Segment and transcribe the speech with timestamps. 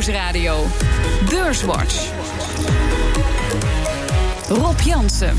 [0.00, 0.66] Nieuwsradio.
[1.28, 2.12] Beurswatch.
[4.48, 5.36] Rob Jansen.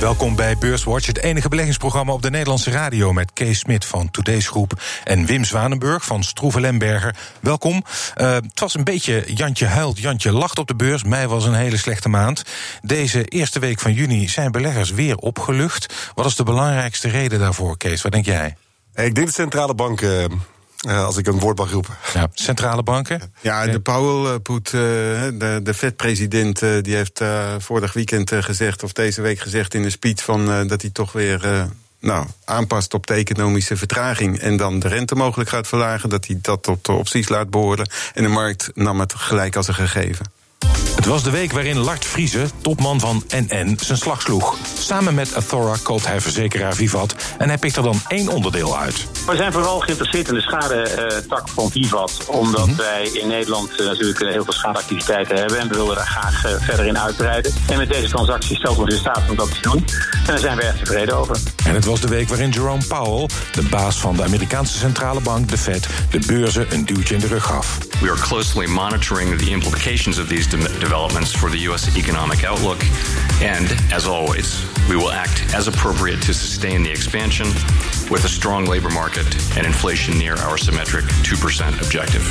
[0.00, 4.48] Welkom bij Beurswatch, het enige beleggingsprogramma op de Nederlandse radio met Kees Smit van Today's
[4.48, 7.16] Groep en Wim Zwanenburg van Stroeven Lemberger.
[7.40, 7.84] Welkom.
[8.16, 11.04] Uh, het was een beetje Jantje huilt, Jantje lacht op de beurs.
[11.04, 12.42] Mei was een hele slechte maand.
[12.82, 16.10] Deze eerste week van juni zijn beleggers weer opgelucht.
[16.14, 18.02] Wat is de belangrijkste reden daarvoor, Kees?
[18.02, 18.56] Wat denk jij?
[18.94, 20.40] Ik denk de centrale banken
[20.86, 21.96] uh, als ik een woord mag roepen.
[22.14, 23.32] Ja, centrale banken?
[23.40, 27.20] Ja, de Powell, uh, put, uh, de, de Fed-president, die heeft
[27.58, 31.68] vorig weekend gezegd, of deze week gezegd in een speech, van, dat hij toch weer
[32.00, 36.38] nou, aanpast op de economische vertraging en dan de rente mogelijk gaat verlagen, dat hij
[36.42, 37.90] dat tot de opties laat behoren.
[38.14, 40.26] En de markt nam het gelijk als een gegeven.
[41.06, 44.56] Het was de week waarin Lart Vriezen, topman van NN, zijn slag sloeg.
[44.78, 49.06] Samen met Athora koopt hij verzekeraar Vivat en hij pikt er dan één onderdeel uit.
[49.26, 52.24] We zijn vooral geïnteresseerd in de schadetak van Vivat.
[52.26, 52.76] Omdat mhm.
[52.76, 55.58] wij in Nederland uh, natuurlijk heel veel schadeactiviteiten hebben.
[55.58, 57.52] En we willen daar graag uh, verder in uitbreiden.
[57.68, 59.84] En met deze transactie stelt ons in staat om dat te doen.
[60.12, 61.36] En daar zijn we erg tevreden over.
[61.66, 65.48] En het was de week waarin Jerome Powell, de baas van de Amerikaanse centrale bank,
[65.48, 67.78] de Fed, de beurzen een duwtje in de rug gaf.
[68.00, 70.95] We are closely monitoring the implications of these developments
[71.46, 71.96] for the U.S.
[71.96, 72.82] economic outlook.
[73.42, 77.46] And as always, we will act as appropriate to sustain the expansion
[78.10, 82.24] with a strong labor market and inflation near our symmetric 2% objective.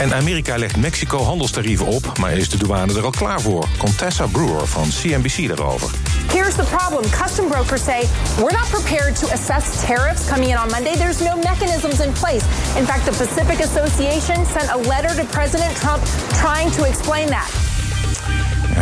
[0.00, 3.66] En Amerika legt Mexico handelstarieven op, maar is de douane er al klaar voor?
[3.78, 5.90] Contessa Brewer van CNBC daarover.
[6.32, 7.02] Here's the problem.
[7.10, 10.94] Custom brokers say we're not prepared to assess tariffs coming in on Monday.
[10.96, 12.44] There's no mechanisms in place.
[12.76, 16.02] In fact, the Pacific Association sent a letter to President Trump
[16.40, 17.71] trying to explain that.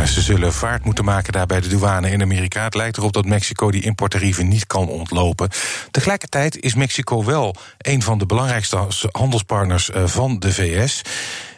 [0.07, 2.63] Ze zullen vaart moeten maken daar bij de douane in Amerika.
[2.63, 5.49] Het lijkt erop dat Mexico die importtarieven niet kan ontlopen.
[5.91, 11.01] Tegelijkertijd is Mexico wel een van de belangrijkste handelspartners eh, van de VS.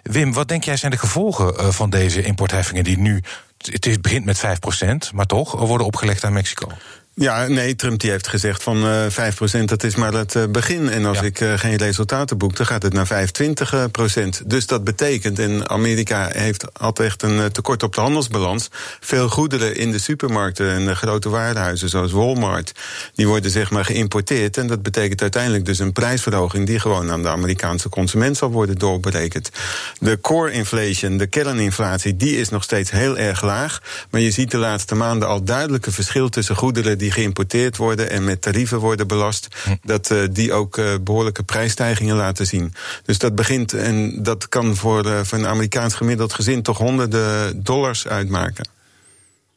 [0.03, 3.23] Wim, wat denk jij zijn de gevolgen eh, van deze importheffingen die nu
[3.57, 6.67] het begint met 5%, maar toch worden opgelegd aan Mexico?
[7.15, 10.43] Ja, nee, Trump die heeft gezegd van uh, eh, 5% dat is maar het uh,
[10.49, 10.89] begin.
[10.89, 13.27] En als ik uh, geen resultaten boek, dan gaat het naar
[14.43, 14.45] 25%.
[14.45, 18.69] Dus dat betekent, en Amerika heeft altijd een tekort op de handelsbalans.
[18.99, 22.71] Veel goederen in de supermarkten en de grote warenhuizen zoals Walmart,
[23.15, 24.57] die worden zeg maar geïmporteerd.
[24.57, 28.77] En dat betekent uiteindelijk dus een prijsverhoging die gewoon aan de Amerikaanse consument zal worden
[28.77, 29.49] doorberekend.
[29.99, 33.81] De core inflation, de kerninflatie, die is nog steeds heel erg laag.
[34.09, 38.23] Maar je ziet de laatste maanden al duidelijke verschil tussen goederen die geïmporteerd worden en
[38.23, 39.75] met tarieven worden belast, hm.
[39.83, 42.73] dat uh, die ook uh, behoorlijke prijsstijgingen laten zien.
[43.05, 47.63] Dus dat begint en dat kan voor, uh, voor een Amerikaans gemiddeld gezin toch honderden
[47.63, 48.67] dollars uitmaken.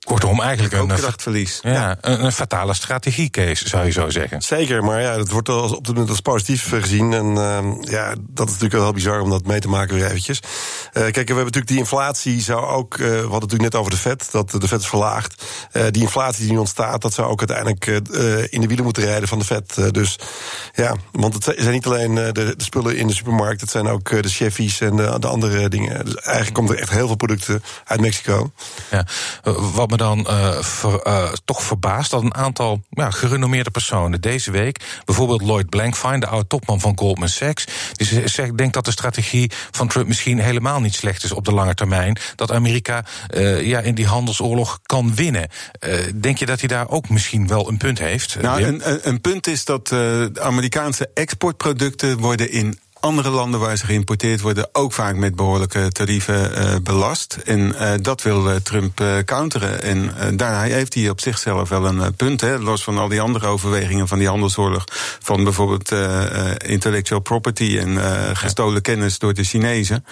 [0.07, 1.59] Kortom, eigenlijk een krachtverlies.
[1.63, 4.43] Ja, Een, een, fatale strategiecase, zou je zo zeggen.
[4.43, 7.13] Zeker, maar ja, dat wordt als, op dit moment als positief gezien.
[7.13, 10.07] En uh, ja, dat is natuurlijk wel heel bizar om dat mee te maken weer
[10.07, 10.41] eventjes.
[10.41, 13.91] Uh, kijk, we hebben natuurlijk die inflatie zou ook, uh, we hadden natuurlijk net over
[13.91, 15.45] de vet, dat de vet is verlaagd.
[15.91, 17.87] die inflatie die ontstaat, dat zou ook uiteindelijk
[18.53, 19.95] in de wielen moeten rijden van de vet.
[19.95, 20.19] dus
[20.75, 24.23] ja, want het zijn niet alleen de, de, spullen in de supermarkt, het zijn ook
[24.23, 26.05] de Chevys en de, de, andere dingen.
[26.05, 28.53] Dus eigenlijk komt er echt heel veel producten uit Mexico.
[28.91, 29.07] Ja,
[29.43, 35.01] wat dan uh, ver, uh, toch verbaasd dat een aantal ja, gerenommeerde personen deze week,
[35.05, 39.51] bijvoorbeeld Lloyd Blankfein, de oude topman van Goldman Sachs, die zegt, denkt dat de strategie
[39.71, 42.19] van Trump misschien helemaal niet slecht is op de lange termijn.
[42.35, 45.49] Dat Amerika uh, ja, in die handelsoorlog kan winnen.
[46.15, 48.37] denk je dat hij daar ook misschien wel een punt heeft?
[48.41, 49.95] Nou, een, een, punt is dat
[50.41, 56.53] Amerikaanse exportproducten worden in andere landen waar ze geïmporteerd worden ook vaak met behoorlijke tarieven
[56.53, 57.39] uh, belast.
[57.45, 59.83] En uh, dat wil uh, Trump counteren.
[59.83, 62.41] En daar heeft hij op zichzelf wel een punt.
[62.41, 64.85] Hè, los van al die andere overwegingen van die handelsoorlog.
[65.21, 65.93] Van bijvoorbeeld
[66.67, 67.99] intellectual property en
[68.37, 70.05] gestolen kennis door de Chinezen.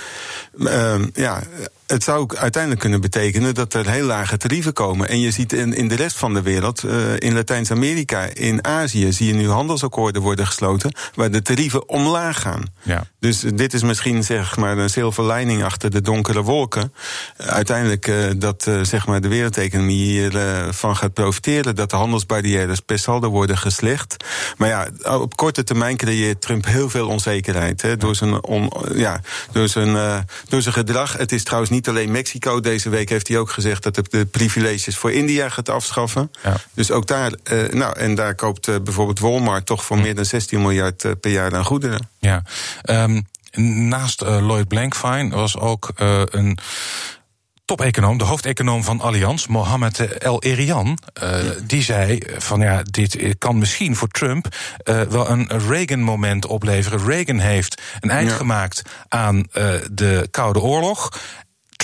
[0.59, 1.43] Ehm, ja,
[1.87, 5.09] het zou uiteindelijk kunnen betekenen dat er heel lage tarieven komen.
[5.09, 9.13] En je ziet in, in de rest van de wereld, uh, in Latijns-Amerika, in Azië,
[9.13, 12.63] zie je nu handelsakkoorden worden gesloten waar de tarieven omlaag gaan.
[12.83, 13.07] Ja.
[13.21, 16.93] Dus dit is misschien zeg maar een zilverlijning achter de donkere wolken.
[17.37, 22.99] uiteindelijk uh, dat uh, zeg maar de wereldeconomie hiervan gaat profiteren, dat de handelsbarrières per
[22.99, 24.25] saldo worden geslecht.
[24.57, 24.89] Maar ja,
[25.19, 29.21] op korte termijn creëert Trump heel veel onzekerheid hè, door, zijn on, ja,
[29.53, 31.17] door, zijn, door zijn gedrag.
[31.17, 32.61] Het is trouwens niet alleen Mexico.
[32.61, 36.31] Deze week heeft hij ook gezegd dat hij de privileges voor India gaat afschaffen.
[36.43, 36.57] Ja.
[36.75, 40.25] Dus ook daar, uh, nou, en daar koopt uh, bijvoorbeeld Walmart toch voor meer dan
[40.25, 42.09] 16 miljard uh, per jaar aan goederen.
[42.19, 42.43] Ja,
[42.91, 43.27] um,
[43.89, 45.93] naast Lloyd Blankfein was ook
[46.31, 46.59] een
[47.65, 51.35] top-econoom, de hoofdeconoom van Allianz, Mohammed El Erian, uh,
[51.67, 54.49] die zei van ja, dit kan misschien voor Trump
[54.85, 57.07] uh, wel een Reagan-moment opleveren.
[57.07, 58.37] Reagan heeft een eind ja.
[58.37, 61.09] gemaakt aan uh, de Koude Oorlog.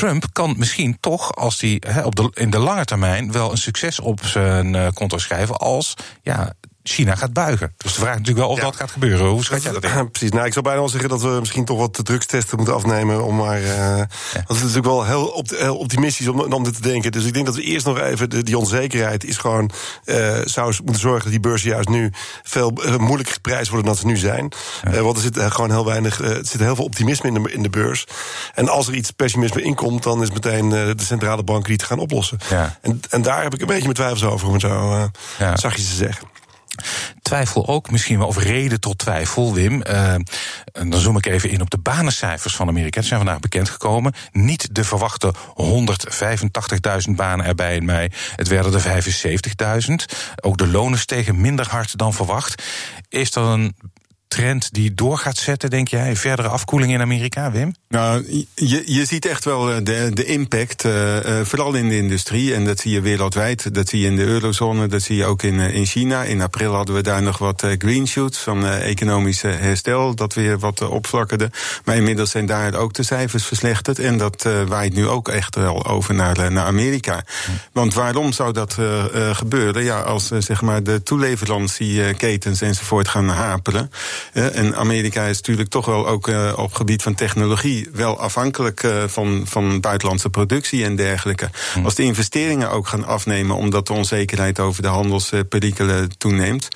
[0.00, 4.00] Trump kan misschien toch, als hij op de, in de lange termijn wel een succes
[4.00, 6.52] op zijn konto schrijven, als ja,
[6.90, 7.75] China gaat buigen.
[7.76, 8.64] Dus de vraag is natuurlijk wel of ja.
[8.64, 9.26] dat gaat gebeuren.
[9.26, 10.10] Hoe schat jij dat in?
[10.10, 10.31] Precies.
[10.31, 13.25] Nou, ik zou bijna wel zeggen dat we misschien toch wat drugstesten moeten afnemen.
[13.25, 14.06] Om maar, uh, ja.
[14.32, 17.12] Het is natuurlijk wel heel, op, heel optimistisch om, om, dit te denken.
[17.12, 19.70] Dus ik denk dat we eerst nog even de, die onzekerheid is gewoon.
[20.04, 23.96] Uh, zou moeten zorgen dat die beurzen juist nu veel uh, moeilijker geprijsd worden dan
[23.96, 24.52] ze nu zijn.
[24.90, 25.00] Ja.
[25.00, 26.20] want er zit gewoon heel weinig.
[26.20, 28.06] er zit heel veel optimisme in de, in de beurs.
[28.54, 31.98] En als er iets pessimisme inkomt, dan is meteen de centrale banken die het gaan
[31.98, 32.38] oplossen.
[32.81, 35.08] En, en daar heb ik een beetje mijn twijfels over, om het zo
[35.54, 36.28] zachtjes te zeggen.
[37.23, 39.82] Twijfel ook misschien wel, of reden tot twijfel, Wim.
[39.91, 40.15] Uh,
[40.73, 42.99] dan zoom ik even in op de banencijfers van Amerika.
[43.00, 44.12] Die zijn vandaag bekendgekomen.
[44.32, 45.35] Niet de verwachte
[47.09, 48.09] 185.000 banen erbij in mei.
[48.37, 49.05] Het werden er
[49.88, 49.94] 75.000.
[50.41, 52.62] Ook de lonen stegen minder hard dan verwacht.
[53.09, 53.77] Is er een
[54.31, 56.17] trend die door gaat zetten, denk jij?
[56.17, 57.75] Verdere afkoeling in Amerika, Wim?
[57.88, 62.55] Nou, je, je ziet echt wel eh, de, de impact, uh, vooral in de industrie.
[62.55, 63.75] En dat zie je wereldwijd.
[63.75, 66.23] Dat zie je in de eurozone, dat zie je ook in, in China.
[66.23, 70.88] In april hadden we daar nog wat green shoots van economisch herstel, dat weer wat
[70.88, 71.50] opvlakkerde.
[71.85, 73.99] Maar inmiddels zijn daar ook de cijfers verslechterd.
[73.99, 77.25] En dat waait nu ook echt wel over naar, naar Amerika.
[77.73, 78.77] Want waarom zou dat
[79.32, 79.85] gebeuren?
[79.85, 83.91] Ja, als zeg maar de toeleverantieketens enzovoort gaan haperen.
[84.32, 89.05] En Amerika is natuurlijk toch wel ook uh, op gebied van technologie wel afhankelijk uh,
[89.06, 91.50] van, van buitenlandse productie en dergelijke.
[91.72, 91.84] Hm.
[91.84, 96.69] Als de investeringen ook gaan afnemen omdat de onzekerheid over de handelsperikelen toeneemt,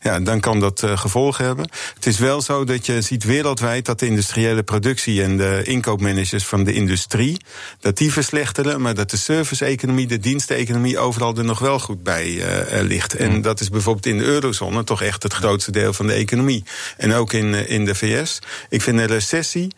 [0.00, 1.68] ja, dan kan dat uh, gevolgen hebben.
[1.94, 6.44] Het is wel zo dat je ziet wereldwijd dat de industriële productie en de inkoopmanagers
[6.44, 7.36] van de industrie,
[7.80, 12.42] dat die verslechteren, maar dat de service-economie, de diensteconomie overal er nog wel goed bij
[12.82, 13.14] ligt.
[13.14, 13.40] En hm.
[13.40, 16.64] dat is bijvoorbeeld in de eurozone toch echt het grootste deel van de economie.
[16.96, 18.38] En ook in, eh, in de VS.
[18.68, 19.74] Ik vind een recessie.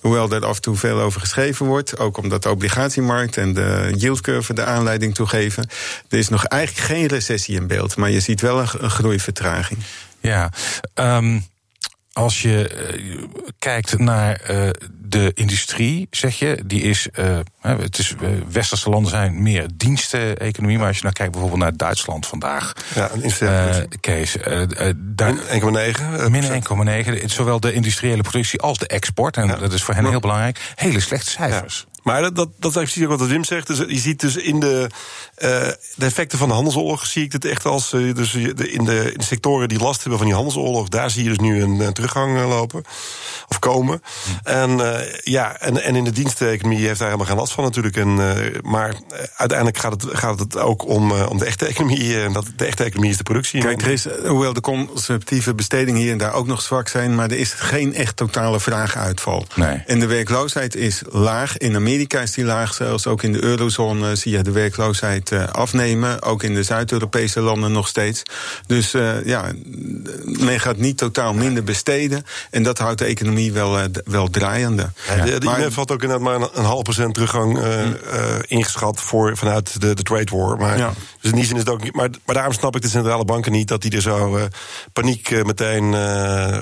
[0.00, 1.98] Hoewel er af en toe veel over geschreven wordt.
[1.98, 5.68] Ook omdat de obligatiemarkt en de yieldcurve de aanleiding toegeven.
[6.08, 7.96] Er is nog eigenlijk geen recessie in beeld.
[7.96, 9.78] Maar je ziet wel een, een groeivertraging.
[10.20, 10.50] Ja,
[10.94, 11.44] um,
[12.16, 13.22] als je uh,
[13.58, 17.08] kijkt naar uh, de industrie, zeg je, die is.
[17.18, 18.14] Uh, het is
[18.48, 20.78] westerse landen zijn meer diensteconomie.
[20.78, 22.72] Maar als je nou kijkt bijvoorbeeld naar Duitsland vandaag.
[22.94, 24.36] Ja, een Kees.
[24.36, 24.74] Min
[25.22, 26.30] 1,9.
[26.30, 26.62] Min
[27.20, 27.24] 1,9.
[27.24, 29.36] Zowel de industriële productie als de export.
[29.36, 29.56] En ja.
[29.56, 30.72] dat is voor hen heel belangrijk.
[30.74, 31.86] Hele slechte cijfers.
[32.06, 33.66] Maar dat, dat, dat is precies ook wat Wim zegt.
[33.66, 34.90] Dus je ziet dus in de,
[35.38, 35.48] uh,
[35.94, 37.06] de effecten van de handelsoorlog...
[37.06, 37.92] zie ik het echt als...
[37.92, 40.88] Uh, dus de, in, de, in de sectoren die last hebben van die handelsoorlog...
[40.88, 42.84] daar zie je dus nu een, een teruggang lopen.
[43.48, 44.02] Of komen.
[44.24, 44.48] Hm.
[44.48, 47.96] En, uh, ja, en, en in de diensteconomie heeft daar helemaal geen last van natuurlijk.
[47.96, 48.14] En,
[48.62, 48.94] maar
[49.36, 52.20] uiteindelijk gaat het, gaat het ook om, om de echte economie.
[52.20, 53.60] En dat, de echte economie is de productie.
[53.60, 57.14] Kijk, Chris, hoewel de conservatieve bestedingen hier en daar ook nog zwak zijn...
[57.14, 59.46] maar er is geen echt totale vraaguitval.
[59.54, 59.82] Nee.
[59.86, 63.42] En de werkloosheid is laag in Amerika Amerika is die laag, zelfs ook in de
[63.42, 66.22] eurozone zie je de werkloosheid uh, afnemen.
[66.22, 68.22] Ook in de Zuid-Europese landen nog steeds.
[68.66, 69.50] Dus uh, ja,
[70.24, 72.24] men gaat niet totaal minder besteden.
[72.50, 74.90] En dat houdt de economie wel, uh, wel draaiende.
[75.16, 77.96] Ja, de, de IMF had ook inderdaad maar een, half procent teruggang mm.
[78.46, 80.56] ingeschat voor, vanuit de, de trade war.
[80.58, 80.92] Maar, ja.
[81.20, 81.94] Dus in die zin is het ook niet.
[81.94, 84.38] Maar, maar daarom snap ik de centrale banken niet dat die er zo
[84.92, 85.94] paniek meteen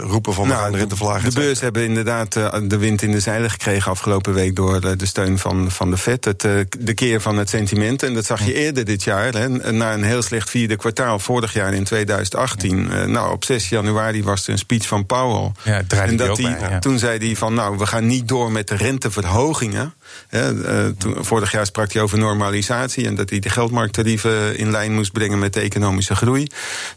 [0.00, 0.94] roepen van nou, de rente.
[1.22, 2.32] De beurs hebben inderdaad
[2.62, 6.25] de wind in de zeilen gekregen afgelopen week door de steun van, van de FED.
[6.25, 8.02] Het, uh, de keer van het sentiment.
[8.02, 9.33] En dat zag je eerder dit jaar.
[9.33, 12.78] Hè, na een heel slecht vierde kwartaal vorig jaar in 2018.
[12.78, 15.52] Uh, eh, nou, op 6 januari was er een speech van Powell.
[15.62, 16.78] Ja, en dat die, bij, ja.
[16.78, 19.95] toen zei hij van nou, we gaan niet door met de renteverhogingen.
[20.30, 24.94] Uh, toen, vorig jaar sprak hij over normalisatie en dat hij de geldmarkttarieven in lijn
[24.94, 26.47] moest brengen met de economische groei.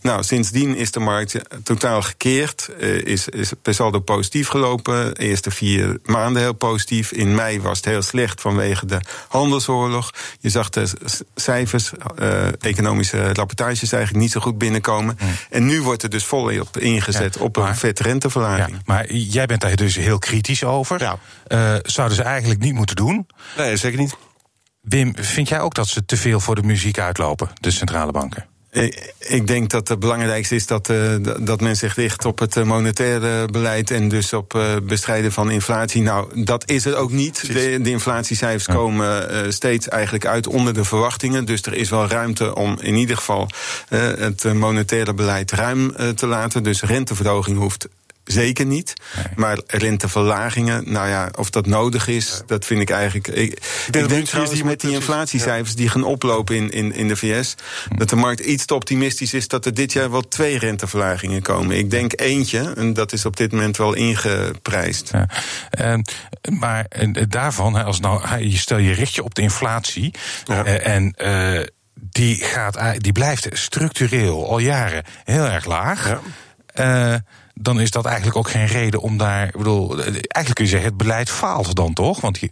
[0.01, 5.13] Nou, sindsdien is de markt totaal gekeerd, uh, is, is per saldo positief gelopen.
[5.13, 7.12] De eerste vier maanden heel positief.
[7.12, 10.12] In mei was het heel slecht vanwege de handelsoorlog.
[10.39, 10.88] Je zag de
[11.36, 11.91] cijfers,
[12.59, 15.17] economische rapportages eigenlijk niet zo goed binnenkomen.
[15.21, 15.27] Mm.
[15.50, 18.75] En nu wordt er dus volop ingezet ja, op een vet renteverlaging.
[18.75, 21.00] Ja, maar jij bent daar dus heel kritisch over.
[21.00, 21.81] Ja.
[21.83, 23.06] zouden ze eigenlijk niet moeten doen.
[23.57, 24.17] Nee, zeker niet.
[24.81, 28.47] Wim, vind jij ook dat ze te veel voor de muziek uitlopen, de centrale banken?
[29.19, 32.63] Ik denk dat het belangrijkste is dat, uh, dat men zich richt op het eh,
[32.63, 36.01] monetaire beleid en dus op uh, bestrijden van inflatie.
[36.01, 37.47] Nou, dat is het ook niet.
[37.47, 41.45] De, de, inflatiecijfers komen uh, steeds eigenlijk uit onder de verwachtingen.
[41.45, 43.49] Dus er is wel ruimte om in ieder geval
[43.89, 46.63] het monetaire beleid ruim te laten.
[46.63, 47.87] Dus renteverhoging hoeft
[48.27, 48.93] zeker niet.
[49.36, 53.27] Maar renteverlagingen, nou ja, of dat nodig is, dat vind ik eigenlijk.
[53.27, 53.51] Ik,
[53.91, 57.55] ik denk, trouwens met die inflatiecijfers die gaan oplopen in, in, in de VS,
[57.96, 61.77] dat de markt iets te optimistisch is dat er dit jaar wel twee renteverlagingen komen.
[61.77, 65.12] Ik denk eentje, en dat is op dit moment wel ingeprijsd.
[65.12, 65.29] Ja.
[65.79, 66.03] Uh,
[66.60, 70.13] maar uh, daarvan, als nou, je stel je richt je op de inflatie
[70.51, 71.15] uh, en
[71.93, 76.19] die, gaat, die blijft structureel al jaren heel erg laag.
[76.75, 77.24] Ja
[77.59, 79.45] dan is dat eigenlijk ook geen reden om daar.
[79.47, 82.21] Ik bedoel, eigenlijk kun je zeggen, het beleid faalt dan toch?
[82.21, 82.51] Want je...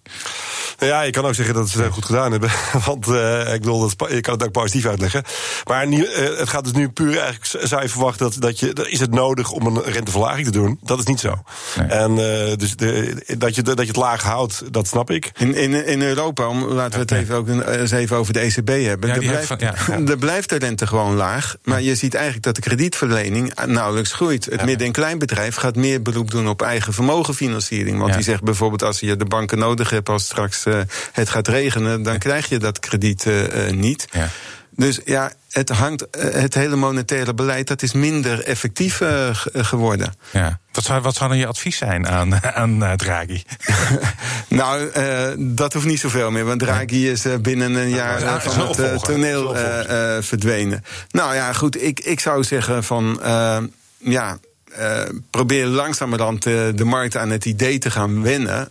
[0.80, 2.50] Ja, je kan ook zeggen dat ze het goed gedaan hebben.
[2.86, 5.24] Want uh, ik bedoel, dat, je kan het ook positief uitleggen.
[5.68, 8.88] Maar uh, het gaat dus nu puur eigenlijk, zou je verwachten dat, dat je.
[8.90, 10.80] Is het nodig om een renteverlaging te doen?
[10.84, 11.44] Dat is niet zo.
[11.78, 11.88] Nee.
[11.88, 15.32] En uh, dus de, dat, je, dat je het laag houdt, dat snap ik.
[15.38, 18.40] In, in, in Europa, om, laten we het ja, even, ook eens even over de
[18.40, 19.10] ECB hebben.
[19.10, 19.74] Ja, er, blijft, van, ja,
[20.12, 21.56] er blijft de rente gewoon laag.
[21.64, 24.46] Maar je ziet eigenlijk dat de kredietverlening nauwelijks groeit.
[24.46, 28.00] Het midden- kleinbedrijf gaat meer beroep doen op eigen vermogenfinanciering.
[28.00, 30.80] Want die zegt bijvoorbeeld, als je de banken nodig hebt als straks uh,
[31.12, 34.08] het gaat regenen, dan krijg je dat krediet uh, niet.
[34.12, 34.30] Ja.
[34.76, 40.14] Dus ja, het hangt, het hele monetaire beleid, dat is minder effectief uh, geworden.
[40.32, 40.60] Ja.
[40.72, 43.44] Wat zou, wat zou dan je advies zijn aan, aan uh, Draghi?
[44.48, 48.68] nou, uh, dat hoeft niet zoveel meer, want Draghi is binnen een jaar ja, van
[48.68, 49.56] het toneel
[50.22, 50.84] verdwenen.
[51.12, 53.20] Nou ja, goed, ik, ik zou zeggen van,
[53.98, 54.38] ja,
[55.30, 58.70] probeer langzamerhand uh, de markt aan het idee te gaan wennen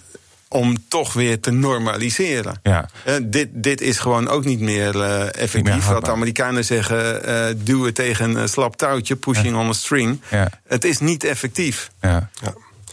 [0.49, 2.61] om toch weer te normaliseren.
[2.63, 2.89] Ja.
[3.07, 5.87] Uh, dit, dit is gewoon ook niet meer uh, effectief.
[5.87, 9.61] Wat de Amerikanen zeggen, uh, duwen tegen een slap touwtje, pushing ja.
[9.61, 10.21] on a string.
[10.31, 10.51] Ja.
[10.67, 11.91] Het is niet effectief.
[12.01, 12.31] Ja.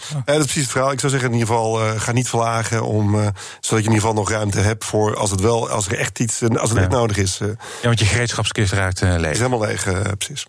[0.10, 0.92] Ja, dat is precies het verhaal.
[0.92, 3.34] Ik zou zeggen in ieder geval, uh, ga niet verlagen, om, uh, zodat
[3.70, 6.42] je in ieder geval nog ruimte hebt voor als het wel, als er echt iets,
[6.42, 6.84] als het ja.
[6.84, 7.40] echt nodig is.
[7.42, 7.48] Uh.
[7.82, 9.12] Ja, want je gereedschapskist raakt leeg.
[9.12, 9.88] Het is helemaal leeg,
[10.18, 10.48] precies.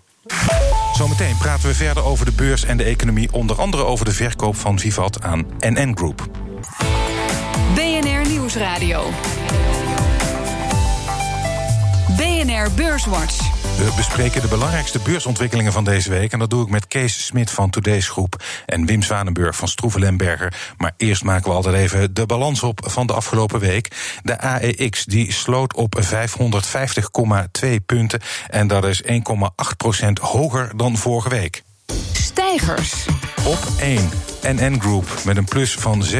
[0.92, 4.56] Zometeen praten we verder over de beurs en de economie, onder andere over de verkoop
[4.56, 6.28] van Vivat aan NN Group.
[7.75, 9.11] BNR Nieuwsradio.
[12.16, 13.62] BNR Beurswatch.
[13.76, 16.33] We bespreken de belangrijkste beursontwikkelingen van deze week.
[16.33, 20.19] En dat doe ik met Kees Smit van Today's Groep en Wim Zwanenburg van Stroeven
[20.76, 24.19] Maar eerst maken we altijd even de balans op van de afgelopen week.
[24.23, 26.00] De AEX die sloot op
[27.64, 28.21] 550,2 punten.
[28.49, 29.09] En dat is 1,8%
[30.21, 31.62] hoger dan vorige week.
[32.12, 33.06] Stijgers.
[33.44, 34.11] Op 1.
[34.42, 36.14] NN Group met een plus van 6,3%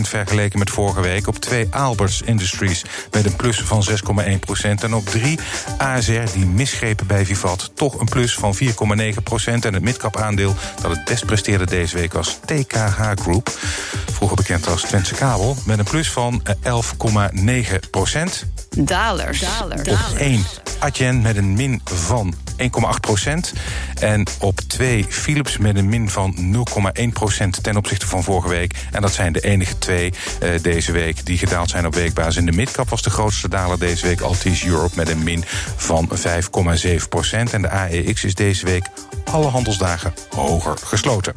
[0.00, 1.26] vergeleken met vorige week.
[1.26, 3.94] Op 2 Albers Industries met een plus van 6,1%.
[4.82, 5.38] En op 3
[5.78, 8.64] ASR, die misgrepen bij Vivat, toch een plus van 4,9%.
[9.44, 13.58] En het midcap aandeel dat het best presteerde deze week was TKH Group.
[14.12, 16.52] Vroeger bekend als Twentse Kabel, met een plus van 11,9%.
[18.76, 19.40] Dalers.
[19.40, 19.88] Dalers.
[19.88, 20.44] Op 1
[20.78, 23.58] Adyen met een min van 1,8%
[24.00, 28.74] En op 2 Philips met een min van 0,1% ten opzichte van vorige week.
[28.92, 32.36] En dat zijn de enige twee uh, deze week die gedaald zijn op weekbasis.
[32.36, 35.44] In de midcap was de grootste daler deze week Altis Europe met een min
[35.76, 36.18] van 5,7%
[37.52, 38.86] En de AEX is deze week
[39.24, 41.34] alle handelsdagen hoger gesloten.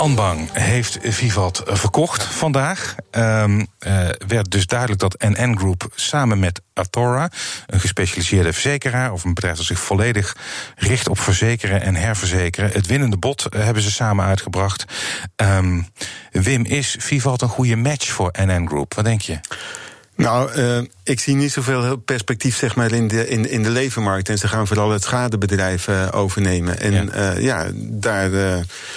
[0.00, 2.94] Anbang heeft Vivat verkocht vandaag.
[3.10, 3.66] Um, uh,
[4.26, 7.30] werd dus duidelijk dat NN Group samen met Athora,
[7.66, 10.36] een gespecialiseerde verzekeraar of een bedrijf dat zich volledig
[10.76, 14.84] richt op verzekeren en herverzekeren, het winnende bod uh, hebben ze samen uitgebracht.
[15.36, 15.86] Um,
[16.30, 18.94] Wim, is Vivat een goede match voor NN Group?
[18.94, 19.40] Wat denk je?
[20.20, 24.28] Nou, uh, ik zie niet zoveel perspectief zeg maar, in, de, in, in de levenmarkt.
[24.28, 26.80] En ze gaan vooral het schadebedrijf uh, overnemen.
[26.80, 28.30] En ja, uh, ja daar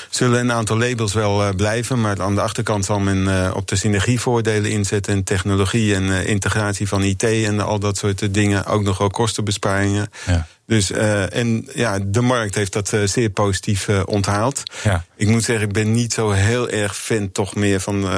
[0.10, 2.02] zullen een aantal labels wel blijven.
[2.02, 5.14] Maar aan de achterkant zal men op de synergievoordelen inzetten.
[5.14, 8.66] En technologie en integratie van IT en al dat soort dingen.
[8.66, 10.10] Ook nog wel kostenbesparingen.
[10.26, 10.48] Ja.
[10.66, 14.64] Dus, uh, en ja, de markt heeft dat uh, zeer positief uh, onthaald.
[14.84, 15.06] Ja.
[15.16, 18.10] Ik moet zeggen, ik ben niet zo heel erg fan toch meer van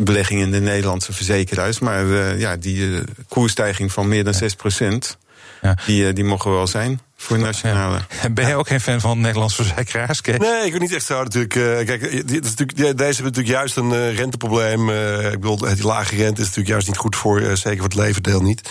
[0.00, 1.78] beleggingen in de Nederlandse verzekeraars.
[1.78, 5.18] Maar ja, die koersstijging van meer dan 6 procent,
[5.62, 5.76] ja.
[5.86, 7.98] die, die mogen wel zijn voor nationale.
[8.22, 8.30] Ja.
[8.30, 10.20] Ben jij ook geen fan van Nederlandse verzekeraars?
[10.20, 11.54] Nee, ik ben niet echt zo natuurlijk.
[11.54, 14.88] Uh, kijk, dit is natuurlijk, deze hebben natuurlijk juist een uh, renteprobleem.
[14.88, 17.94] Uh, ik bedoel, die lage rente is natuurlijk juist niet goed voor, zeker voor het
[17.94, 18.70] levendeel niet.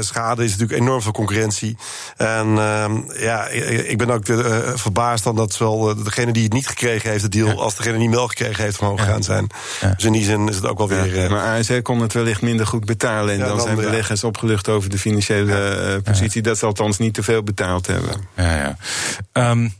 [0.00, 1.76] schade is natuurlijk enorm veel concurrentie.
[2.16, 4.24] En ehm, ja, ik, ben ook
[4.74, 7.54] verbaasd dan dat zowel degene die het niet gekregen heeft, de deal, ja.
[7.54, 9.46] als degene die wel gekregen heeft, omhoog gegaan zijn.
[9.80, 9.92] Ja.
[9.94, 11.30] Dus in die zin is het ook wel weer.
[11.30, 13.34] maar ASR kon het wellicht minder goed betalen.
[13.34, 16.42] En dan, dan, zijn beleggers opgelucht over de financiële positie.
[16.42, 18.28] Dat zal althans niet te veel betaald hebben.
[18.36, 18.76] Ja,
[19.32, 19.50] ja.
[19.50, 19.74] Um,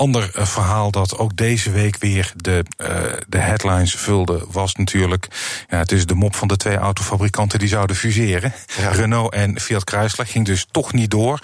[0.00, 2.88] ander verhaal dat ook deze week weer de, uh,
[3.28, 5.28] de headlines vulde, was natuurlijk.
[5.68, 8.52] Ja, het is de mop van de twee autofabrikanten die zouden fuseren.
[8.80, 8.90] Ja.
[8.90, 11.40] Renault en Fiat Chrysler ging dus toch niet door.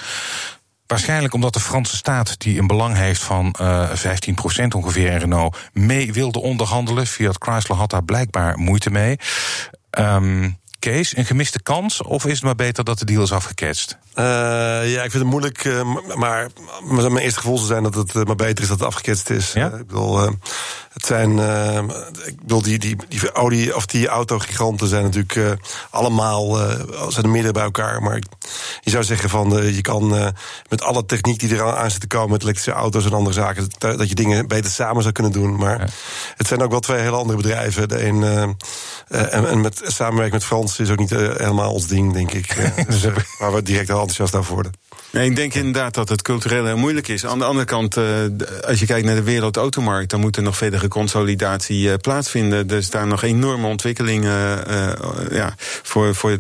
[0.87, 3.95] Waarschijnlijk omdat de Franse staat, die een belang heeft van uh, 15%
[4.77, 7.07] ongeveer in Renault, mee wilde onderhandelen.
[7.07, 9.19] Fiat Chrysler had daar blijkbaar moeite mee.
[9.99, 12.03] Um, Een gemiste kans?
[12.03, 13.99] Of is het maar beter dat de deal is afgeketst?
[14.19, 14.25] Uh,
[14.93, 15.65] ja, ik vind het moeilijk.
[15.65, 16.49] Uh, maar
[16.85, 19.53] mijn eerste gevoel zou zijn dat het uh, maar beter is dat het afgeketst is.
[19.53, 19.67] Ja?
[19.67, 20.19] ik bedoel,
[20.93, 21.31] het zijn.
[22.25, 25.59] ik bedoel, die, die, die, Audi, of die autogiganten zijn natuurlijk
[25.91, 26.57] allemaal.
[27.09, 28.03] zijn er midden bij elkaar.
[28.03, 28.23] Maar
[28.81, 29.75] je zou zeggen van.
[29.75, 30.33] je kan
[30.69, 32.31] met alle techniek die er aan zit te komen.
[32.31, 33.69] met elektrische auto's en andere zaken.
[33.79, 35.57] dat, dat je dingen beter samen zou kunnen doen.
[35.57, 35.87] Maar ja.
[36.37, 37.89] het zijn ook wel twee hele andere bedrijven.
[37.89, 38.23] De een.
[39.09, 42.57] en, en met samenwerking met Frans is ook niet helemaal ons ding, denk ik.
[42.89, 43.05] dus,
[43.39, 44.73] waar we direct al enthousiast over worden.
[45.17, 47.27] Nee, ik denk inderdaad dat het cultureel heel moeilijk is.
[47.27, 48.05] Aan de andere kant, uh,
[48.67, 52.71] als je kijkt naar de wereldautomarkt, dan moet er nog verdere consolidatie uh, plaatsvinden.
[52.71, 54.93] Er staan nog enorme ontwikkelingen uh,
[55.31, 56.39] ja, voor, voor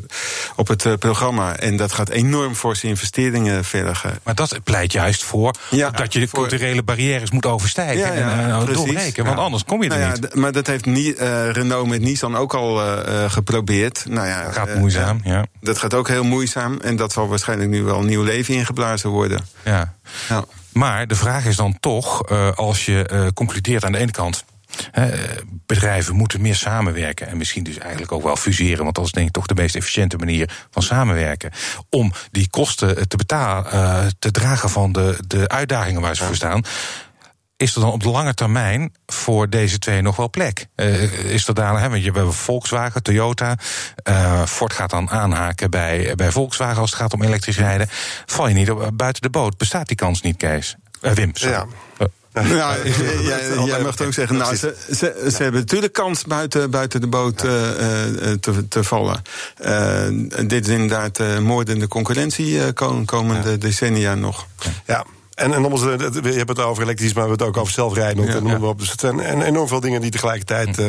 [0.57, 1.57] op het programma.
[1.57, 4.19] En dat gaat enorm forse investeringen vergen.
[4.23, 6.39] Maar dat pleit juist voor ja, dat je de voor...
[6.39, 9.25] culturele barrières moet overstijgen ja, ja, en doorbreken.
[9.25, 10.35] Want anders kom je er nou niet.
[10.35, 11.19] Maar dat heeft niet,
[11.53, 12.81] Renault met Nissan ook al
[13.29, 14.05] geprobeerd.
[14.17, 15.47] Nou ja, dat gaat moeizaam, ja.
[15.61, 16.81] Dat gaat ook heel moeizaam.
[16.81, 19.47] En dat zal waarschijnlijk nu wel een nieuw leven in geblazen worden.
[19.65, 19.95] Ja.
[20.29, 20.45] ja.
[20.73, 24.45] Maar de vraag is dan toch, uh, als je uh, concludeert aan de ene kant.
[25.67, 29.27] bedrijven moeten meer samenwerken en misschien dus eigenlijk ook wel fuseren, want dat is denk
[29.27, 31.51] ik toch de meest efficiënte manier van samenwerken.
[31.91, 36.63] Om die kosten te betalen, te dragen van de, de uitdagingen waar ze voor staan
[37.57, 40.67] is er dan op de lange termijn voor deze twee nog wel plek?
[40.77, 43.57] Uh, is er daar, hè, want je, we hebben Volkswagen, Toyota.
[44.09, 47.89] Uh, Ford gaat dan aanhaken bij, bij Volkswagen als het gaat om elektrisch rijden.
[48.27, 49.57] Val je niet op, buiten de boot?
[49.57, 50.77] Bestaat die kans niet, Kees?
[51.03, 51.55] Uh, Wim, sorry.
[51.55, 51.67] Ja.
[52.45, 52.77] Ja,
[53.23, 57.07] jij, jij mag ook zeggen, nou, ze, ze, ze hebben natuurlijk kans buiten, buiten de
[57.07, 57.51] boot uh,
[58.41, 59.23] te, te vallen.
[59.65, 62.73] Uh, dit is inderdaad moordende concurrentie
[63.05, 63.57] komende ja.
[63.57, 64.47] decennia nog.
[64.87, 65.05] Ja,
[65.37, 65.83] en, en nogmaals,
[66.23, 68.29] je hebt het over elektrisch, maar we hebben het ook over zelfrijdend.
[68.29, 68.79] Ja, en noem op.
[68.79, 70.79] Dus het zijn enorm veel dingen die tegelijkertijd.
[70.79, 70.87] Uh,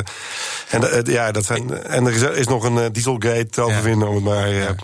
[0.69, 1.83] en uh, ja, dat zijn.
[1.83, 4.49] En er is, is nog een uh, dieselgate te overwinnen, om het maar.
[4.49, 4.75] Ja.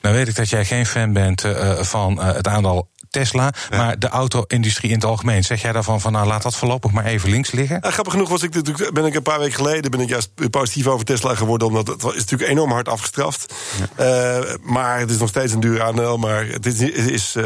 [0.00, 1.44] Nou weet ik dat jij geen fan bent
[1.80, 3.76] van het aantal Tesla, ja.
[3.76, 5.44] maar de auto-industrie in het algemeen.
[5.44, 7.78] Zeg jij daarvan van nou laat dat voorlopig maar even links liggen?
[7.82, 10.50] Ja, grappig genoeg was ik natuurlijk ben ik een paar weken geleden ben ik juist
[10.50, 13.54] positief over Tesla geworden, omdat het is natuurlijk enorm hard afgestraft.
[13.96, 14.38] Ja.
[14.38, 17.44] Uh, maar het is nog steeds een duur aandeel, maar het is, is uh,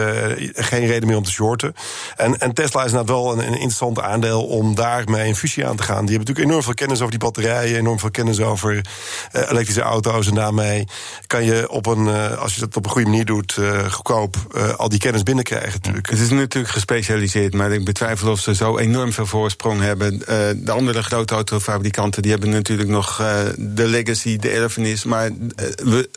[0.55, 1.75] geen reden meer om te shorten.
[2.17, 5.77] En, en Tesla is inderdaad wel een, een interessant aandeel om daarmee een fusie aan
[5.77, 6.07] te gaan.
[6.07, 9.83] Die hebben natuurlijk enorm veel kennis over die batterijen, enorm veel kennis over uh, elektrische
[9.83, 10.89] auto's en daarmee
[11.27, 12.09] kan je op een
[12.39, 13.59] als je dat op een goede manier doet,
[13.91, 14.37] goedkoop
[14.77, 15.50] al die kennis binnenkrijgen.
[15.51, 16.11] Natuurlijk.
[16.11, 20.15] Het is natuurlijk gespecialiseerd, maar ik betwijfel of ze zo enorm veel voorsprong hebben.
[20.15, 25.05] Uh, de andere grote autofabrikanten die hebben natuurlijk nog uh, de legacy, de erfenis.
[25.05, 25.37] Maar uh,
[25.77, 26.11] we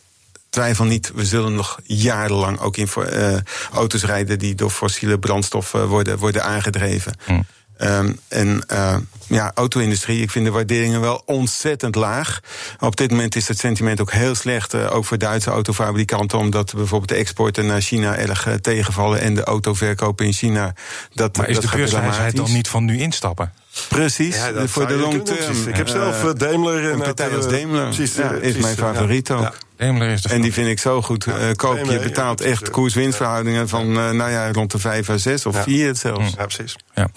[0.49, 2.87] twijfel niet, we zullen nog jarenlang ook in
[3.73, 7.13] auto's rijden die door fossiele brandstof worden, worden aangedreven.
[7.25, 7.41] Hm.
[7.77, 8.95] Um, en uh,
[9.27, 12.39] ja, auto-industrie, ik vind de waarderingen wel ontzettend laag.
[12.79, 16.73] Op dit moment is het sentiment ook heel slecht, uh, ook voor Duitse autofabrikanten, omdat
[16.73, 20.73] bijvoorbeeld de exporten naar China erg uh, tegenvallen en de autoverkopen in China.
[21.13, 23.53] Dat, maar is dat de beurswijsheid dan niet van nu instappen?
[23.89, 25.67] Precies, ja, voor de long term.
[25.67, 26.91] Ik heb zelf uh, Daimler.
[26.91, 29.41] Een partij als Daimler precies, ja, is mijn favoriet ook.
[29.41, 29.53] Ja.
[29.75, 31.25] Daimler is de en die vind ik zo goed.
[31.25, 35.45] Uh, koop je betaalt echt koers-winstverhoudingen van uh, nou ja, rond de 5 à 6
[35.45, 36.33] of 4 zelfs.
[36.37, 36.75] Ja, precies.
[36.93, 37.09] Ja.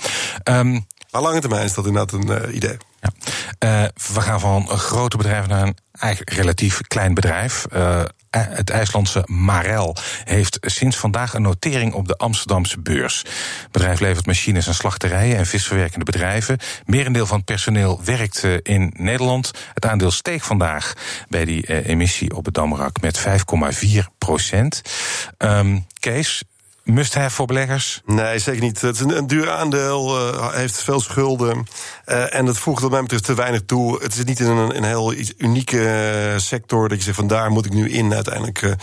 [0.58, 2.76] Um, maar lange termijn is dat inderdaad een uh, idee.
[3.00, 3.10] Ja.
[3.58, 7.66] Uh, we gaan van een grote bedrijf naar een eigenlijk relatief klein bedrijf.
[7.74, 13.18] Uh, het IJslandse Marel heeft sinds vandaag een notering op de Amsterdamse beurs.
[13.62, 16.58] Het bedrijf levert machines en slachterijen en visverwerkende bedrijven.
[16.84, 19.50] Merendeel van het personeel werkt in Nederland.
[19.74, 20.92] Het aandeel steeg vandaag
[21.28, 24.82] bij die emissie op het Damrak met 5,4 procent.
[25.38, 26.42] Um, Kees,
[26.86, 28.02] must-have voor beleggers?
[28.04, 28.80] Nee, zeker niet.
[28.80, 31.66] Het is een, een duur aandeel, uh, heeft veel schulden.
[32.06, 34.02] Uh, en het voegt wat mij betreft te weinig toe.
[34.02, 37.66] Het is niet in een, een heel unieke sector dat je zegt van daar moet
[37.66, 38.62] ik nu in uiteindelijk.
[38.62, 38.74] Uh,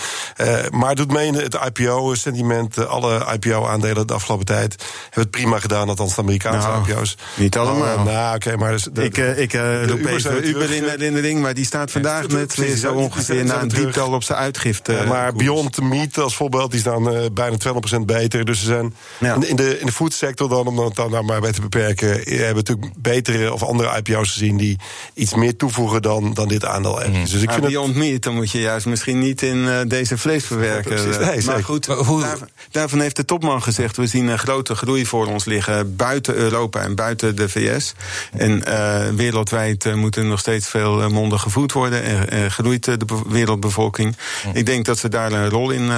[0.69, 2.87] maar het doet mee in het IPO-sentiment.
[2.87, 7.17] alle IPO-aandelen de afgelopen tijd hebben het prima gedaan, althans de Amerikaanse nou, IPO's.
[7.35, 7.95] Niet allemaal.
[7.95, 9.53] Oh, nou, oké, maar dus de, ik, ik
[9.85, 13.61] roep even Uber in herinnering, maar die staat vandaag ja, met weer zo ongeveer na
[13.61, 15.03] een drietal op zijn uitgifte.
[15.07, 18.45] Maar Beyond Meat als voorbeeld, die staan bijna 200 beter.
[18.45, 19.37] Dus ze zijn ja.
[19.39, 22.09] in de, in de foodsector dan, om dat dan nou maar bij te beperken...
[22.09, 24.57] hebben natuurlijk betere of andere IPO's gezien...
[24.57, 24.77] die
[25.13, 27.01] iets meer toevoegen dan, dan dit aandeel.
[27.07, 27.13] Mm.
[27.13, 27.97] Dus ik vind Beyond het...
[27.97, 31.11] Meat, dan moet je juist misschien niet in uh, deze vleesverwerker...
[31.11, 32.37] Ja, nee, maar goed, daar,
[32.71, 33.97] daarvan heeft de topman gezegd...
[33.97, 37.93] we zien een grote groei voor ons liggen buiten Europa en buiten de VS.
[38.31, 42.29] En uh, wereldwijd uh, moeten nog steeds veel monden gevoed worden...
[42.29, 44.15] en groeit de wereldbevolking.
[44.45, 44.51] Mm.
[44.53, 45.91] Ik denk dat ze daar een rol in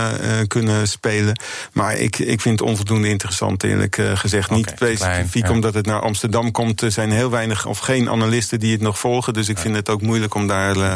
[0.47, 1.39] kunnen spelen.
[1.73, 4.49] Maar Maar ik, ik vind het onvoldoende interessant, eerlijk uh, gezegd.
[4.49, 6.81] Niet specifiek omdat het naar Amsterdam komt.
[6.81, 9.33] Er zijn heel weinig of geen analisten die het nog volgen.
[9.33, 10.95] Dus ik vind het ook moeilijk om daar uh,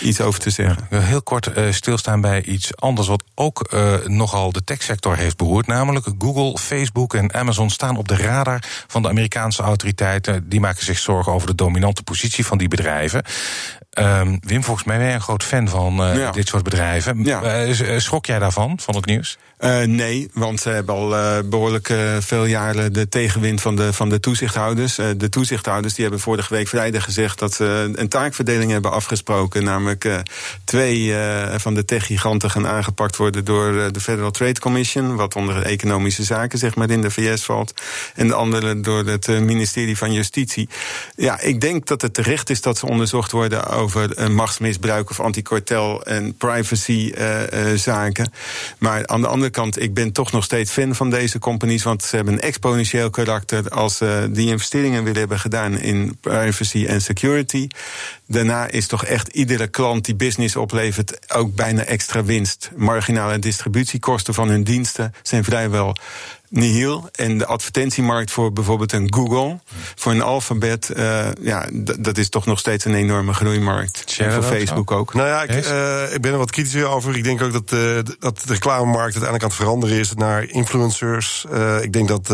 [0.00, 0.82] iets over te zeggen.
[0.82, 5.16] Ik wil heel kort uh, stilstaan bij iets anders wat ook uh, nogal de techsector
[5.16, 5.66] heeft beroerd.
[5.66, 10.48] Namelijk Google, Facebook en Amazon staan op de radar van de Amerikaanse autoriteiten.
[10.48, 13.24] Die maken zich zorgen over de dominante positie van die bedrijven.
[13.98, 16.30] Um, Wim, volgens mij ben je een groot fan van uh, ja.
[16.30, 17.24] dit soort bedrijven.
[17.24, 17.66] Ja.
[17.66, 19.38] Uh, schrok jij daarvan, van het nieuws?
[19.60, 24.20] Uh, nee, want ze hebben al behoorlijk veel jaren de tegenwind van de, van de
[24.20, 24.94] toezichthouders.
[24.94, 29.64] de toezichthouders die hebben vorige week vrijdag gezegd dat ze een taakverdeling hebben afgesproken.
[29.64, 30.22] Namelijk
[30.64, 31.14] twee
[31.56, 36.58] van de techgiganten gaan aangepakt worden door de Federal Trade Commission, wat onder economische zaken
[36.58, 37.82] zeg maar in de VS valt.
[38.14, 40.68] En de andere door het ministerie van Justitie.
[41.14, 46.04] Ja, ik denk dat het terecht is dat ze onderzocht worden over machtsmisbruik of antikortel
[46.04, 47.12] en privacy
[47.76, 48.32] zaken.
[48.78, 51.82] Maar aan de andere kant, ik ben toch nog steeds fan van deze companies.
[51.82, 56.86] Want ze hebben een exponentieel karakter als ze die investeringen willen hebben gedaan in privacy
[56.86, 57.68] en security.
[58.26, 62.70] Daarna is toch echt iedere klant die business oplevert ook bijna extra winst.
[62.76, 65.96] Marginale distributiekosten van hun diensten zijn vrijwel
[66.56, 67.08] nihil.
[67.12, 69.58] En de advertentiemarkt voor bijvoorbeeld een Google,
[69.94, 74.16] voor een alfabet, uh, ja, dat is toch nog steeds een enorme groeimarkt.
[74.18, 75.14] En voor Facebook ook.
[75.14, 77.16] Nou ja, ik, uh, ik ben er wat kritischer over.
[77.16, 81.46] Ik denk ook dat, uh, dat de reclamemarkt uiteindelijk aan het veranderen is naar influencers.
[81.80, 82.26] ik denk dat,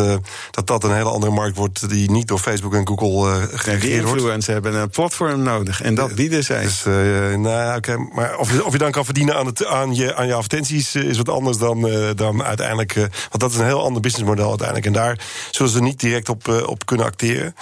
[0.50, 4.16] dat dat een hele andere markt wordt die niet door Facebook en Google geregeerd wordt.
[4.16, 6.62] Influencers hebben een platform nodig en dat bieden zij.
[6.62, 7.92] Dus, nou ja, oké.
[7.92, 8.08] Okay.
[8.12, 10.94] Maar of je, of je dan kan verdienen aan, het, aan, je, aan je advertenties
[10.94, 12.94] is wat anders dan, dan uiteindelijk.
[12.94, 14.86] want dat is een heel ander businessmodel uiteindelijk.
[14.86, 15.18] En daar
[15.50, 17.54] zullen ze niet direct op, uh, op kunnen acteren.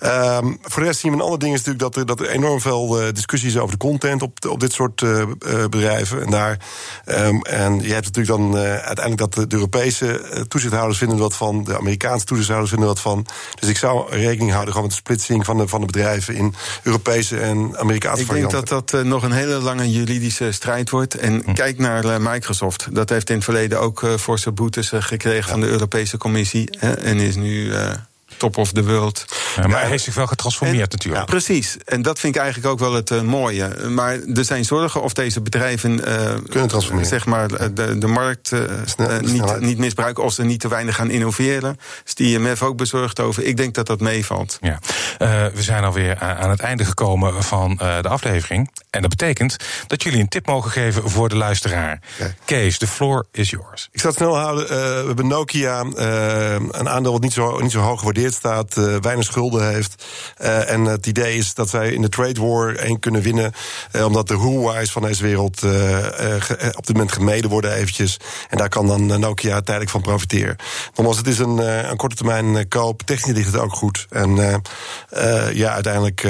[0.00, 2.28] Um, voor de rest zien we een ander ding is natuurlijk dat er, dat er
[2.28, 5.24] enorm veel uh, discussies over de content op, op dit soort uh,
[5.70, 6.22] bedrijven.
[6.22, 6.58] En, daar,
[7.06, 11.64] um, en je hebt natuurlijk dan uiteindelijk dat de, de Europese toezichthouders vinden wat van,
[11.64, 13.26] de Amerikaanse toezichthouders vinden wat van.
[13.60, 16.54] Dus ik zou rekening houden gewoon met de splitsing van de, van de bedrijven in
[16.82, 18.58] Europese en Amerikaanse ik varianten.
[18.58, 21.14] Ik denk dat dat nog een hele lange juridische strijd wordt.
[21.14, 21.52] En hm.
[21.52, 22.94] kijk naar Microsoft.
[22.94, 25.50] Dat heeft in het verleden ook forse boetes gekregen ja.
[25.50, 25.81] van de Europese
[26.18, 27.92] commissie hè, en is nu uh,
[28.42, 29.24] top of the world.
[29.56, 31.24] Ja, maar hij heeft zich wel getransformeerd en, natuurlijk.
[31.24, 31.76] Ja, precies.
[31.84, 33.88] En dat vind ik eigenlijk ook wel het uh, mooie.
[33.88, 36.04] Maar er zijn zorgen of deze bedrijven uh,
[36.48, 37.08] kunnen transformeren.
[37.08, 38.52] Zeg maar de, de markt
[38.84, 41.78] snel, niet, niet, misbruiken of ze niet te weinig gaan innoveren.
[42.04, 43.42] Is de IMF ook bezorgd over.
[43.42, 44.58] Ik denk dat dat meevalt.
[44.60, 44.78] Ja.
[45.54, 48.70] we zijn alweer aan het einde gekomen van de aflevering.
[48.90, 52.00] En dat betekent dat jullie een tip mogen geven voor de luisteraar.
[52.18, 52.34] Okay.
[52.44, 53.88] Kees, the floor is yours.
[53.92, 54.64] Ik zal het snel houden.
[54.64, 58.76] Uh, we hebben Nokia, uh, een aandeel wat niet zo, niet zo hoog gewaardeerd staat,
[58.76, 60.04] uh, weinig schulden heeft.
[60.66, 63.52] en het idee is dat zij in de trade war één kunnen winnen.
[64.04, 65.62] omdat de Huawei's van deze wereld
[66.76, 68.16] op dit moment gemeden worden eventjes.
[68.48, 70.56] En daar kan dan Nokia tijdelijk van profiteren.
[70.94, 71.58] Nogmaals, het is een,
[71.90, 73.02] een korte termijn koop.
[73.02, 74.06] Technisch ligt het ook goed.
[74.10, 74.62] En
[75.52, 76.26] ja, uiteindelijk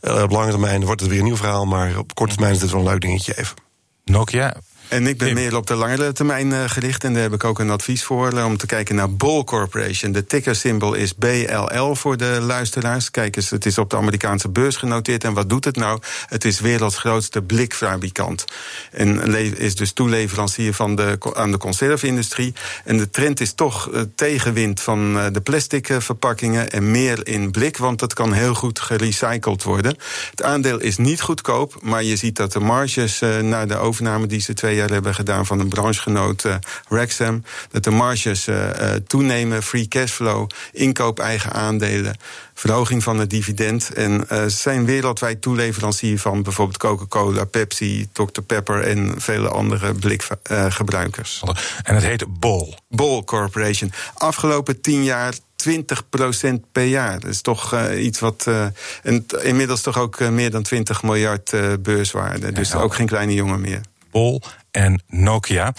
[0.00, 1.64] op lange termijn wordt het weer een nieuw verhaal.
[1.64, 3.56] Maar op korte termijn is dit wel een leuk dingetje even.
[4.04, 4.56] Nokia.
[4.90, 5.36] En ik ben Tim.
[5.36, 7.04] meer op de langere termijn uh, gericht.
[7.04, 8.34] En daar heb ik ook een advies voor.
[8.34, 10.12] Uh, om te kijken naar Ball Corporation.
[10.12, 13.10] De tickersymbool is BLL voor de luisteraars.
[13.10, 15.24] Kijk eens, het is op de Amerikaanse beurs genoteerd.
[15.24, 16.00] En wat doet het nou?
[16.26, 18.44] Het is werelds grootste blikfabrikant.
[18.90, 22.54] En is dus toeleverancier van de, aan de conserveindustrie.
[22.84, 26.70] En de trend is toch uh, tegenwind van de plastic verpakkingen.
[26.70, 29.96] En meer in blik, want dat kan heel goed gerecycled worden.
[30.30, 31.78] Het aandeel is niet goedkoop.
[31.82, 35.46] Maar je ziet dat de marges na de overname die ze twee jaar hebben gedaan
[35.46, 36.54] van een branchegenoot uh,
[36.88, 37.44] Rexham.
[37.70, 42.16] Dat de marges uh, uh, toenemen, free cashflow, inkoop eigen aandelen,
[42.54, 43.92] verhoging van het dividend.
[43.92, 48.40] En ze zijn wereldwijd toeleverancier van bijvoorbeeld Coca-Cola, Pepsi, Dr.
[48.46, 51.42] Pepper en vele andere blikgebruikers.
[51.82, 52.74] en het heet Bol.
[52.88, 53.92] Bol Corporation.
[54.14, 55.34] Afgelopen tien jaar
[55.68, 57.20] 20% per jaar.
[57.20, 58.44] Dat is toch uh, iets wat.
[58.48, 58.66] Uh,
[59.02, 62.52] en inmiddels toch ook uh, meer dan 20 miljard beurswaarde.
[62.52, 63.80] Dus ook geen kleine jongen meer.
[64.10, 65.72] Bol en Nokia.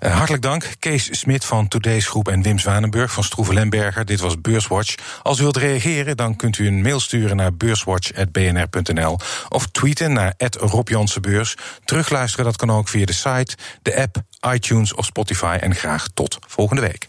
[0.00, 4.04] Uh, hartelijk dank, Kees Smit van Today's Groep en Wim Zwanenburg van Stroeven Lemberger.
[4.04, 4.94] Dit was Beurswatch.
[5.22, 10.34] Als u wilt reageren, dan kunt u een mail sturen naar beurswatch.bnr.nl of tweeten naar
[10.58, 11.56] Rob Jansenbeurs.
[11.84, 14.16] Terugluisteren, dat kan ook via de site, de app,
[14.54, 15.56] iTunes of Spotify.
[15.60, 17.06] En graag tot volgende week.